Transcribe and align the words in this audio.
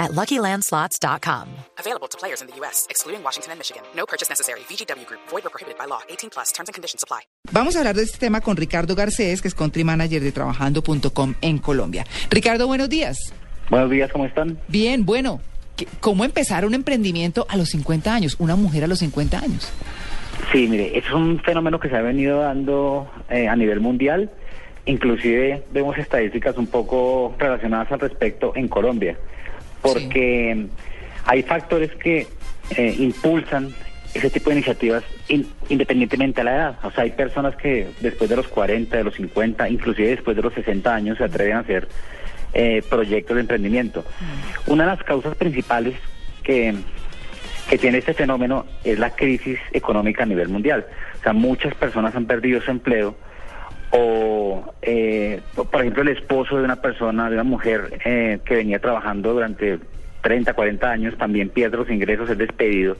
at 0.00 0.10
LuckyLandSlots.com. 0.12 1.46
Available 1.78 2.08
to 2.08 2.16
players 2.18 2.40
in 2.42 2.48
the 2.48 2.56
U.S., 2.60 2.86
excluding 2.90 3.22
Washington 3.22 3.52
and 3.52 3.58
Michigan. 3.60 3.82
No 3.94 4.06
purchase 4.06 4.28
necessary. 4.28 4.60
VGW 4.68 5.06
Group. 5.06 5.20
Void 5.30 5.44
or 5.46 5.50
prohibited 5.50 5.78
by 5.78 5.86
law. 5.86 6.00
18 6.08 6.30
plus. 6.30 6.50
Terms 6.52 6.68
and 6.68 6.74
conditions 6.74 7.04
apply. 7.04 7.20
Vamos 7.52 7.76
a 7.76 7.80
hablar 7.80 7.94
de 7.94 8.02
este 8.02 8.18
tema 8.18 8.40
con 8.40 8.56
Ricardo 8.56 8.94
Garcés, 8.96 9.40
que 9.42 9.48
es 9.48 9.54
country 9.54 9.84
manager 9.84 10.20
de 10.22 10.32
Trabajando.com 10.32 11.34
en 11.40 11.58
Colombia. 11.58 12.04
Ricardo, 12.30 12.66
buenos 12.66 12.88
días. 12.88 13.16
Buenos 13.70 13.90
días, 13.90 14.10
¿cómo 14.10 14.24
están? 14.26 14.58
Bien, 14.68 15.04
bueno. 15.04 15.40
¿qué- 15.76 15.86
¿Cómo 16.00 16.24
empezar 16.24 16.64
un 16.66 16.74
emprendimiento 16.74 17.46
a 17.48 17.56
los 17.56 17.68
50 17.68 18.12
años? 18.14 18.36
Una 18.40 18.56
mujer 18.56 18.82
a 18.84 18.86
los 18.88 18.98
50 18.98 19.38
años. 19.38 19.70
Sí, 20.52 20.66
mire, 20.68 20.96
es 20.98 21.10
un 21.12 21.38
fenómeno 21.40 21.78
que 21.78 21.88
se 21.88 21.96
ha 21.96 22.00
venido 22.02 22.40
dando 22.40 23.08
eh, 23.28 23.46
a 23.46 23.54
nivel 23.56 23.80
mundial. 23.80 24.30
Inclusive 24.86 25.62
vemos 25.72 25.96
estadísticas 25.98 26.56
un 26.56 26.66
poco 26.66 27.34
relacionadas 27.38 27.92
al 27.92 28.00
respecto 28.00 28.52
en 28.56 28.66
Colombia, 28.66 29.16
porque 29.82 30.66
hay 31.26 31.42
factores 31.42 31.90
que 31.96 32.26
eh, 32.76 32.94
impulsan 32.98 33.72
ese 34.14 34.28
tipo 34.30 34.50
de 34.50 34.56
iniciativas 34.56 35.04
in- 35.28 35.46
independientemente 35.68 36.40
de 36.40 36.44
la 36.44 36.54
edad. 36.56 36.78
O 36.82 36.90
sea, 36.90 37.04
hay 37.04 37.10
personas 37.10 37.54
que 37.56 37.88
después 38.00 38.28
de 38.28 38.36
los 38.36 38.48
40, 38.48 38.96
de 38.96 39.04
los 39.04 39.14
50, 39.14 39.68
inclusive 39.68 40.08
después 40.08 40.36
de 40.36 40.42
los 40.42 40.52
60 40.54 40.92
años 40.94 41.18
se 41.18 41.24
atreven 41.24 41.56
a 41.56 41.60
hacer 41.60 41.88
eh, 42.52 42.82
proyectos 42.90 43.36
de 43.36 43.42
emprendimiento. 43.42 44.04
Una 44.66 44.84
de 44.84 44.90
las 44.96 45.02
causas 45.04 45.34
principales 45.36 45.94
que 46.42 46.74
que 47.68 47.78
tiene 47.78 47.98
este 47.98 48.14
fenómeno 48.14 48.66
es 48.82 48.98
la 48.98 49.10
crisis 49.14 49.56
económica 49.72 50.24
a 50.24 50.26
nivel 50.26 50.48
mundial. 50.48 50.84
O 51.20 51.22
sea, 51.22 51.32
muchas 51.32 51.72
personas 51.76 52.16
han 52.16 52.26
perdido 52.26 52.60
su 52.60 52.68
empleo 52.72 53.14
o, 53.90 54.72
eh, 54.82 55.40
por 55.54 55.80
ejemplo, 55.80 56.02
el 56.02 56.08
esposo 56.08 56.58
de 56.58 56.64
una 56.64 56.76
persona, 56.76 57.28
de 57.28 57.34
una 57.34 57.44
mujer 57.44 57.98
eh, 58.04 58.38
que 58.44 58.56
venía 58.56 58.78
trabajando 58.78 59.32
durante 59.32 59.78
30, 60.22 60.54
40 60.54 60.90
años, 60.90 61.18
también 61.18 61.48
pierde 61.48 61.76
los 61.76 61.90
ingresos, 61.90 62.30
es 62.30 62.38
despedido 62.38 62.96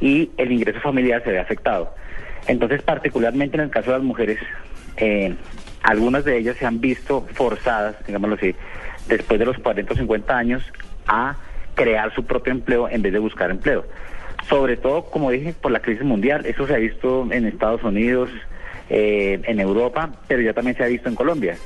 y 0.00 0.30
el 0.36 0.52
ingreso 0.52 0.80
familiar 0.80 1.22
se 1.22 1.30
ve 1.30 1.38
afectado. 1.38 1.94
Entonces, 2.46 2.82
particularmente 2.82 3.56
en 3.56 3.64
el 3.64 3.70
caso 3.70 3.92
de 3.92 3.98
las 3.98 4.04
mujeres, 4.04 4.38
eh, 4.96 5.34
algunas 5.82 6.24
de 6.24 6.38
ellas 6.38 6.56
se 6.56 6.66
han 6.66 6.80
visto 6.80 7.26
forzadas, 7.34 7.96
digámoslo 8.06 8.36
así, 8.36 8.54
después 9.08 9.38
de 9.38 9.46
los 9.46 9.58
40 9.58 9.92
o 9.92 9.96
50 9.96 10.36
años, 10.36 10.62
a 11.06 11.36
crear 11.74 12.12
su 12.14 12.24
propio 12.24 12.52
empleo 12.52 12.88
en 12.88 13.02
vez 13.02 13.12
de 13.12 13.18
buscar 13.18 13.50
empleo. 13.50 13.84
Sobre 14.48 14.76
todo, 14.76 15.04
como 15.04 15.30
dije, 15.30 15.54
por 15.54 15.70
la 15.70 15.80
crisis 15.80 16.04
mundial. 16.04 16.44
Eso 16.46 16.66
se 16.66 16.74
ha 16.74 16.78
visto 16.78 17.28
en 17.30 17.46
Estados 17.46 17.82
Unidos, 17.84 18.28
eh, 18.94 19.40
en 19.44 19.58
Europa, 19.58 20.10
pero 20.28 20.42
ya 20.42 20.52
también 20.52 20.76
se 20.76 20.84
ha 20.84 20.86
visto 20.86 21.08
en 21.08 21.14
Colombia, 21.14 21.56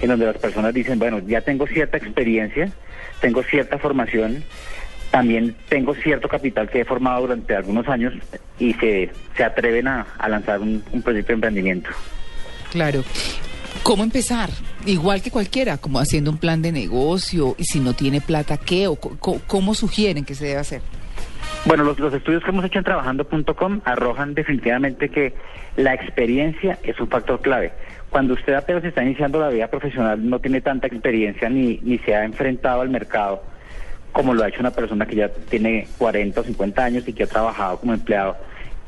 en 0.00 0.08
donde 0.08 0.26
las 0.26 0.36
personas 0.36 0.74
dicen, 0.74 0.98
bueno, 0.98 1.20
ya 1.20 1.40
tengo 1.40 1.64
cierta 1.68 1.96
experiencia, 1.96 2.72
tengo 3.20 3.44
cierta 3.44 3.78
formación, 3.78 4.42
también 5.12 5.54
tengo 5.68 5.94
cierto 5.94 6.26
capital 6.26 6.68
que 6.68 6.80
he 6.80 6.84
formado 6.84 7.20
durante 7.20 7.54
algunos 7.54 7.86
años 7.86 8.14
y 8.58 8.74
se, 8.74 9.12
se 9.36 9.44
atreven 9.44 9.86
a, 9.86 10.08
a 10.18 10.28
lanzar 10.28 10.60
un, 10.60 10.82
proyecto 11.04 11.28
de 11.28 11.34
emprendimiento. 11.34 11.90
Claro. 12.72 13.04
¿Cómo 13.84 14.02
empezar? 14.02 14.50
Igual 14.84 15.22
que 15.22 15.30
cualquiera, 15.30 15.78
como 15.78 16.00
haciendo 16.00 16.32
un 16.32 16.38
plan 16.38 16.62
de 16.62 16.72
negocio 16.72 17.54
y 17.58 17.64
si 17.64 17.78
no 17.78 17.94
tiene 17.94 18.20
plata, 18.20 18.56
¿qué? 18.56 18.88
¿O 18.88 18.96
cómo 18.96 19.74
sugieren 19.76 20.24
que 20.24 20.34
se 20.34 20.46
debe 20.46 20.58
hacer? 20.58 20.82
Bueno, 21.64 21.84
los, 21.84 21.98
los 21.98 22.12
estudios 22.12 22.42
que 22.42 22.50
hemos 22.50 22.64
hecho 22.64 22.78
en 22.78 22.84
trabajando.com 22.84 23.80
arrojan 23.84 24.34
definitivamente 24.34 25.08
que 25.08 25.32
la 25.76 25.94
experiencia 25.94 26.78
es 26.82 26.98
un 26.98 27.08
factor 27.08 27.40
clave. 27.40 27.72
Cuando 28.10 28.34
usted 28.34 28.54
apenas 28.54 28.84
está 28.84 29.02
iniciando 29.02 29.40
la 29.40 29.48
vida 29.48 29.68
profesional, 29.68 30.28
no 30.28 30.40
tiene 30.40 30.60
tanta 30.60 30.86
experiencia 30.86 31.48
ni, 31.48 31.78
ni 31.82 31.98
se 31.98 32.14
ha 32.14 32.24
enfrentado 32.24 32.80
al 32.82 32.90
mercado 32.90 33.42
como 34.12 34.34
lo 34.34 34.44
ha 34.44 34.48
hecho 34.48 34.60
una 34.60 34.70
persona 34.70 35.06
que 35.06 35.16
ya 35.16 35.28
tiene 35.28 35.88
40 35.98 36.40
o 36.40 36.44
50 36.44 36.84
años 36.84 37.08
y 37.08 37.12
que 37.12 37.24
ha 37.24 37.26
trabajado 37.26 37.78
como 37.80 37.94
empleado 37.94 38.36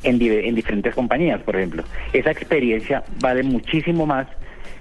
en, 0.03 0.21
en 0.21 0.55
diferentes 0.55 0.93
compañías, 0.93 1.41
por 1.41 1.55
ejemplo. 1.55 1.83
Esa 2.13 2.31
experiencia 2.31 3.03
vale 3.19 3.43
muchísimo 3.43 4.05
más 4.05 4.27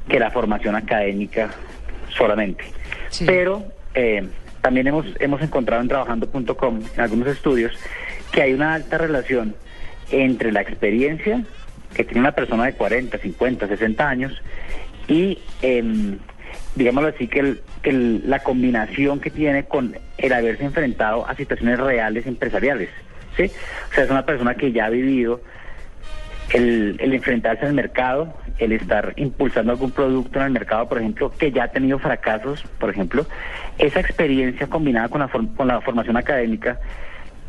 que 0.08 0.20
la 0.20 0.30
formación 0.30 0.76
académica 0.76 1.50
solamente. 2.10 2.64
Sí. 3.08 3.24
Pero 3.26 3.64
eh, 3.94 4.28
también 4.64 4.86
hemos, 4.86 5.04
hemos 5.20 5.42
encontrado 5.42 5.82
en 5.82 5.88
trabajando.com, 5.88 6.80
en 6.94 7.00
algunos 7.02 7.28
estudios, 7.28 7.70
que 8.32 8.40
hay 8.40 8.54
una 8.54 8.72
alta 8.72 8.96
relación 8.96 9.54
entre 10.10 10.52
la 10.52 10.62
experiencia 10.62 11.44
que 11.94 12.02
tiene 12.02 12.20
una 12.20 12.32
persona 12.32 12.64
de 12.64 12.72
40, 12.72 13.18
50, 13.18 13.68
60 13.68 14.08
años 14.08 14.42
y, 15.06 15.38
em, 15.60 16.16
digámoslo 16.76 17.10
así, 17.10 17.28
que, 17.28 17.40
el- 17.40 17.60
que 17.82 17.92
la 17.92 18.38
combinación 18.42 19.20
que 19.20 19.28
tiene 19.30 19.64
con 19.66 19.98
el 20.16 20.32
haberse 20.32 20.64
enfrentado 20.64 21.28
a 21.28 21.34
situaciones 21.36 21.78
reales 21.78 22.26
empresariales. 22.26 22.88
¿sí? 23.36 23.50
O 23.90 23.94
sea, 23.94 24.04
es 24.04 24.10
una 24.10 24.24
persona 24.24 24.54
que 24.54 24.72
ya 24.72 24.86
ha 24.86 24.90
vivido 24.90 25.42
el, 26.52 26.96
el 27.00 27.14
enfrentarse 27.14 27.66
al 27.66 27.74
mercado, 27.74 28.32
el 28.58 28.72
estar 28.72 29.12
impulsando 29.16 29.72
algún 29.72 29.90
producto 29.90 30.38
en 30.38 30.46
el 30.46 30.52
mercado, 30.52 30.88
por 30.88 30.98
ejemplo, 30.98 31.30
que 31.30 31.50
ya 31.50 31.64
ha 31.64 31.68
tenido 31.68 31.98
fracasos, 31.98 32.62
por 32.78 32.90
ejemplo, 32.90 33.26
esa 33.78 34.00
experiencia 34.00 34.66
combinada 34.66 35.08
con 35.08 35.20
la, 35.20 35.28
con 35.28 35.68
la 35.68 35.80
formación 35.80 36.16
académica 36.16 36.78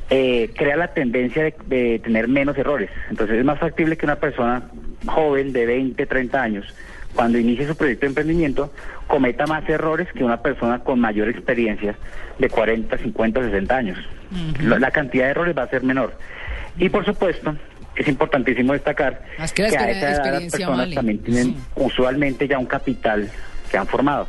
eh, 0.09 0.51
crea 0.55 0.77
la 0.77 0.87
tendencia 0.89 1.43
de, 1.43 1.55
de 1.65 1.99
tener 1.99 2.27
menos 2.27 2.57
errores. 2.57 2.89
Entonces 3.09 3.37
es 3.37 3.45
más 3.45 3.59
factible 3.59 3.97
que 3.97 4.05
una 4.05 4.17
persona 4.17 4.63
joven 5.05 5.51
de 5.51 5.65
20, 5.65 6.05
30 6.05 6.41
años, 6.41 6.75
cuando 7.15 7.39
inicie 7.39 7.65
su 7.65 7.75
proyecto 7.75 8.01
de 8.01 8.07
emprendimiento, 8.09 8.71
cometa 9.07 9.47
más 9.47 9.67
errores 9.69 10.07
que 10.13 10.23
una 10.23 10.41
persona 10.41 10.79
con 10.79 10.99
mayor 10.99 11.29
experiencia 11.29 11.95
de 12.37 12.49
40, 12.49 12.97
50, 12.97 13.41
60 13.41 13.75
años. 13.75 13.97
La- 14.61 14.79
la 14.79 14.91
cantidad 14.91 15.25
de 15.25 15.31
errores 15.31 15.57
va 15.57 15.63
a 15.63 15.67
ser 15.69 15.83
menor. 15.83 16.17
Y 16.77 16.89
por 16.89 17.05
supuesto, 17.05 17.55
es 17.95 18.07
importantísimo 18.09 18.73
destacar 18.73 19.21
Es 19.41 19.53
que 19.53 19.63
a 19.63 19.67
esa 19.67 19.89
edad 19.91 20.33
las 20.33 20.51
personas 20.51 20.77
vale. 20.79 20.95
también 20.95 21.19
tienen 21.19 21.45
Sí. 21.45 21.57
usualmente 21.75 22.47
ya 22.47 22.59
un 22.59 22.65
capital 22.65 23.29
que 23.71 23.77
han 23.77 23.87
formado. 23.87 24.27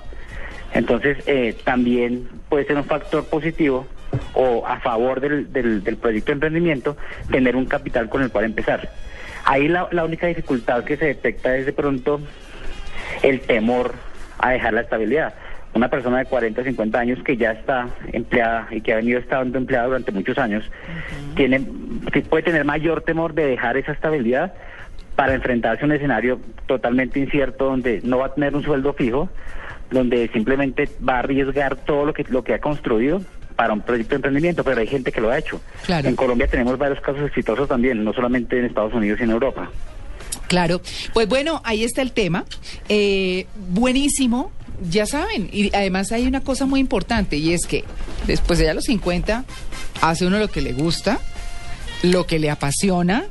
Entonces, 0.73 1.19
eh, 1.27 1.57
también 1.65 2.29
puede 2.49 2.67
ser 2.67 2.77
un 2.77 2.85
factor 2.85 3.25
positivo 3.25 3.87
o 4.35 4.65
a 4.67 4.79
favor 4.81 5.21
del, 5.21 5.53
del, 5.53 5.83
del 5.83 5.97
proyecto 5.97 6.27
de 6.27 6.33
emprendimiento 6.35 6.97
tener 7.31 7.57
un 7.57 7.67
capital 7.67 8.09
con 8.09 8.23
el 8.23 8.31
cual 8.31 8.45
empezar. 8.45 8.89
Ahí 9.45 9.69
la, 9.69 9.89
la 9.91 10.05
única 10.05 10.27
dificultad 10.27 10.85
que 10.85 10.97
se 10.97 11.07
detecta 11.07 11.57
es 11.57 11.67
de 11.67 11.73
pronto 11.73 12.21
el 13.27 13.41
temor 13.41 13.95
a 14.39 14.51
dejar 14.51 14.73
la 14.75 14.83
estabilidad. 14.83 15.35
Una 15.75 15.89
persona 15.89 16.19
de 16.19 16.27
40, 16.27 16.63
50 16.63 16.99
años 16.99 17.19
que 17.23 17.37
ya 17.37 17.53
está 17.53 17.89
empleada 18.13 18.69
y 18.71 18.81
que 18.81 18.93
ha 18.93 18.97
venido 18.97 19.19
estando 19.19 19.59
empleada 19.59 19.87
durante 19.87 20.13
muchos 20.13 20.39
años, 20.39 20.65
tiene, 21.35 21.67
que 22.13 22.23
puede 22.23 22.45
tener 22.45 22.65
mayor 22.65 23.03
temor 23.03 23.35
de 23.35 23.47
dejar 23.47 23.77
esa 23.77 23.93
estabilidad 23.93 24.55
para 25.17 25.35
enfrentarse 25.35 25.83
a 25.83 25.87
un 25.87 25.93
escenario 25.93 26.41
totalmente 26.67 27.19
incierto 27.19 27.67
donde 27.67 28.01
no 28.05 28.19
va 28.19 28.27
a 28.27 28.35
tener 28.35 28.55
un 28.55 28.63
sueldo 28.63 28.93
fijo, 28.93 29.29
donde 29.91 30.29
simplemente 30.29 30.89
va 31.07 31.17
a 31.17 31.19
arriesgar 31.21 31.77
todo 31.77 32.07
lo 32.07 32.15
que, 32.15 32.25
lo 32.29 32.43
que 32.45 32.55
ha 32.55 32.61
construido 32.61 33.21
para 33.57 33.73
un 33.73 33.81
proyecto 33.81 34.11
de 34.11 34.17
emprendimiento, 34.17 34.63
pero 34.63 34.81
hay 34.81 34.87
gente 34.87 35.11
que 35.11 35.21
lo 35.21 35.31
ha 35.31 35.39
hecho. 35.39 35.61
Claro. 35.85 36.09
En 36.09 36.17
Colombia 36.17 36.47
tenemos 36.47 36.79
varios 36.79 37.01
casos 37.01 37.23
exitosos 37.27 37.69
también, 37.69 38.05
no 38.05 38.13
solamente 38.13 38.59
en 38.59 38.67
Estados 38.67 38.95
Unidos 38.95 39.19
y 39.21 39.25
en 39.25 39.31
Europa. 39.31 39.71
Claro. 40.49 40.81
Pues 41.13 41.29
bueno, 41.29 41.61
ahí 41.65 41.85
está 41.85 42.03
el 42.03 42.13
tema. 42.13 42.45
Eh, 42.89 43.47
buenísimo. 43.71 44.53
Ya 44.91 45.07
saben, 45.07 45.49
y 45.53 45.75
además 45.75 46.13
hay 46.13 46.27
una 46.27 46.43
cosa 46.43 46.67
muy 46.67 46.81
importante 46.81 47.39
y 47.39 47.55
es 47.55 47.67
que 47.67 47.83
después 48.27 48.59
de 48.59 48.75
los 48.75 48.85
50 48.85 49.47
hace 50.03 50.27
uno 50.27 50.39
lo 50.39 50.49
que 50.49 50.61
le 50.61 50.75
gusta, 50.75 51.19
lo 52.03 52.27
que 52.27 52.39
le 52.39 52.51
apasiona 52.51 53.25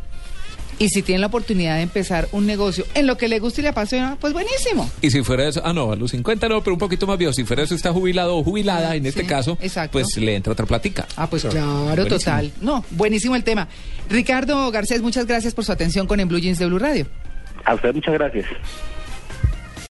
y 0.80 0.90
si 0.90 1.02
tiene 1.02 1.20
la 1.20 1.28
oportunidad 1.28 1.76
de 1.78 1.82
empezar 1.84 2.28
un 2.32 2.46
negocio 2.46 2.86
en 2.94 3.08
lo 3.08 3.18
que 3.18 3.28
le 3.28 3.40
gusta 3.40 3.62
y 3.62 3.64
le 3.64 3.70
apasiona, 3.70 4.18
pues 4.20 4.34
buenísimo. 4.34 4.90
Y 5.02 5.12
si 5.12 5.24
fuera 5.24 5.48
eso, 5.48 5.62
ah, 5.64 5.74
no, 5.74 5.92
a 5.92 5.96
los 5.96 6.12
50 6.12 6.50
no, 6.50 6.62
pero 6.62 6.74
un 6.74 6.80
poquito 6.80 7.08
más 7.08 7.18
viejo. 7.18 7.34
Si 7.34 7.44
fuera 7.46 7.64
eso, 7.64 7.76
está 7.76 7.92
jubilado 7.94 8.36
o 8.38 8.44
jubilada, 8.44 8.96
en 8.96 9.06
este 9.06 9.22
Sí, 9.22 9.28
caso, 9.28 9.58
exacto. 9.62 9.94
pues 9.94 10.16
le 10.18 10.36
entra 10.36 10.54
otra 10.54 10.66
plática. 10.66 11.08
Ah, 11.16 11.30
pues 11.30 11.44
claro, 11.44 11.84
Buenísimo. 11.86 12.18
total. 12.18 12.52
No, 12.62 12.84
buenísimo 12.92 13.36
el 13.36 13.44
tema. 13.44 13.68
Ricardo 14.10 14.70
Garcés, 14.72 15.02
muchas 15.02 15.26
gracias 15.26 15.54
por 15.54 15.66
su 15.66 15.72
atención 15.72 16.08
con 16.08 16.20
En 16.20 16.28
Blue 16.28 16.40
Jeans 16.40 16.60
de 16.60 16.66
Blue 16.66 16.80
Radio. 16.80 17.08
A 17.64 17.74
usted 17.76 17.94
muchas 17.94 18.14
gracias. 18.14 18.46